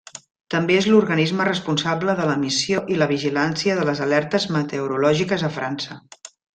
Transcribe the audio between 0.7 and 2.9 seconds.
és l'organisme responsable de l'emissió